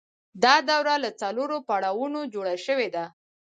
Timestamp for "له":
1.03-1.09